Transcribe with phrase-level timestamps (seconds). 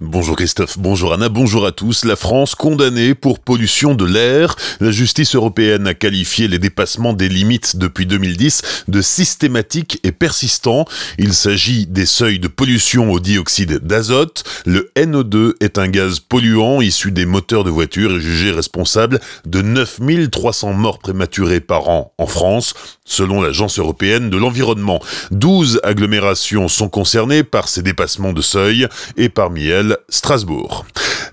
[0.00, 2.04] Bonjour Christophe, bonjour Anna, bonjour à tous.
[2.04, 4.54] La France condamnée pour pollution de l'air.
[4.78, 10.84] La justice européenne a qualifié les dépassements des limites depuis 2010 de systématiques et persistants.
[11.18, 14.44] Il s'agit des seuils de pollution au dioxyde d'azote.
[14.66, 19.62] Le NO2 est un gaz polluant issu des moteurs de voitures et jugé responsable de
[19.62, 22.74] 9300 morts prématurées par an en France,
[23.04, 25.00] selon l'Agence européenne de l'environnement.
[25.32, 28.86] 12 agglomérations sont concernées par ces dépassements de seuil
[29.16, 30.84] et parmi elles Strasbourg.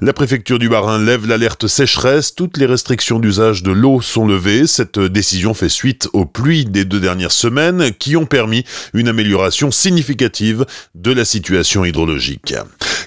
[0.02, 2.36] La préfecture du Bas-Rhin lève l'alerte sécheresse.
[2.36, 4.68] Toutes les restrictions d'usage de l'eau sont levées.
[4.68, 9.72] Cette décision fait suite aux pluies des deux dernières semaines qui ont permis une amélioration
[9.72, 10.66] significative
[10.96, 12.54] de la situation hydrologique.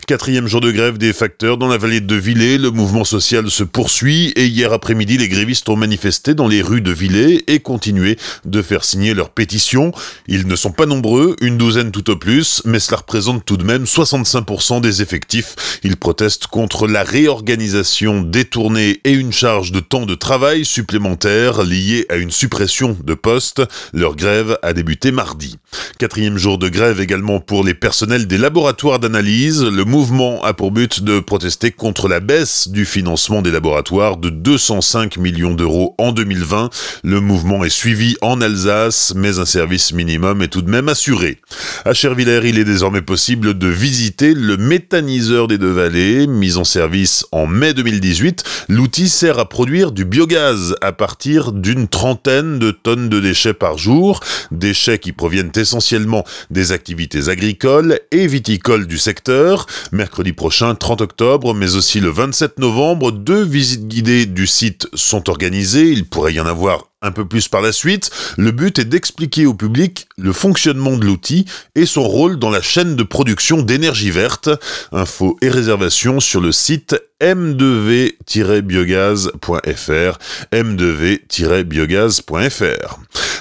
[0.08, 2.56] Quatrième jour de grève des facteurs dans la vallée de Villers.
[2.56, 6.80] Le mouvement social se poursuit et hier après-midi, les grévistes ont manifesté dans les rues
[6.80, 9.92] de Villers et continué de faire signer leur pétition.
[10.26, 13.64] Ils ne sont pas nombreux, une douzaine tout au plus, mais cela représente tout de
[13.64, 15.80] même 65% des effectifs.
[15.84, 22.06] Ils protestent contre la réorganisation détournée et une charge de temps de travail supplémentaire liée
[22.08, 23.60] à une suppression de postes.
[23.92, 25.58] Leur grève a débuté mardi.
[25.98, 29.62] Quatrième jour de grève également pour les personnels des laboratoires d'analyse.
[29.62, 29.97] Le mouvement
[30.44, 35.54] a pour but de protester contre la baisse du financement des laboratoires de 205 millions
[35.54, 36.70] d'euros en 2020.
[37.02, 41.38] Le mouvement est suivi en Alsace, mais un service minimum est tout de même assuré.
[41.84, 46.64] À Chervillers, il est désormais possible de visiter le méthaniseur des deux vallées, mis en
[46.64, 48.44] service en mai 2018.
[48.68, 53.78] L'outil sert à produire du biogaz à partir d'une trentaine de tonnes de déchets par
[53.78, 54.20] jour,
[54.52, 59.66] déchets qui proviennent essentiellement des activités agricoles et viticoles du secteur.
[59.92, 65.30] Mercredi prochain, 30 octobre, mais aussi le 27 novembre, deux visites guidées du site sont
[65.30, 65.90] organisées.
[65.90, 68.10] Il pourrait y en avoir un peu plus par la suite.
[68.36, 72.60] Le but est d'expliquer au public le fonctionnement de l'outil et son rôle dans la
[72.60, 74.50] chaîne de production d'énergie verte.
[74.92, 80.18] Infos et réservations sur le site m2v-biogaz.fr
[80.52, 82.98] m2v-biogaz.fr